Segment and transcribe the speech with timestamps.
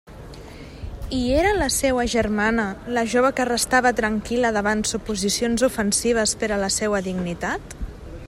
[1.17, 2.65] I era la seua germana
[2.97, 7.77] la jove que restava tranquil·la davant suposicions ofensives per a la seua dignitat?